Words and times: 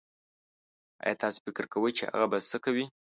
ايا 1.03 1.15
تاسو 1.21 1.37
فکر 1.45 1.63
کوي 1.73 1.91
چې 1.97 2.03
هغه 2.11 2.25
به 2.31 2.37
سه 2.49 2.57
کوئ 2.65 2.85